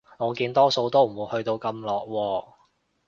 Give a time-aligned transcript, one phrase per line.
[0.17, 2.53] 我見多數都唔會去到咁落喎